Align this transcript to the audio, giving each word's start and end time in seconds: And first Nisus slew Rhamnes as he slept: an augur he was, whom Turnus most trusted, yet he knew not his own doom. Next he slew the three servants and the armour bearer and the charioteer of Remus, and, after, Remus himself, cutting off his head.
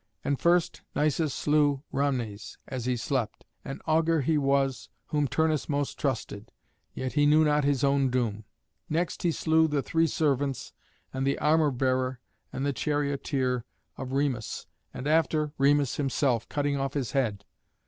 And 0.23 0.39
first 0.39 0.81
Nisus 0.95 1.31
slew 1.31 1.83
Rhamnes 1.93 2.57
as 2.67 2.85
he 2.85 2.97
slept: 2.97 3.45
an 3.63 3.81
augur 3.85 4.21
he 4.21 4.35
was, 4.35 4.89
whom 5.09 5.27
Turnus 5.27 5.69
most 5.69 5.99
trusted, 5.99 6.51
yet 6.95 7.13
he 7.13 7.27
knew 7.27 7.43
not 7.45 7.63
his 7.65 7.83
own 7.83 8.09
doom. 8.09 8.43
Next 8.89 9.21
he 9.21 9.31
slew 9.31 9.67
the 9.67 9.83
three 9.83 10.07
servants 10.07 10.73
and 11.13 11.23
the 11.27 11.37
armour 11.37 11.69
bearer 11.69 12.19
and 12.51 12.65
the 12.65 12.73
charioteer 12.73 13.63
of 13.95 14.11
Remus, 14.13 14.65
and, 14.91 15.05
after, 15.05 15.53
Remus 15.59 15.97
himself, 15.97 16.49
cutting 16.49 16.77
off 16.77 16.95
his 16.95 17.11
head. 17.11 17.45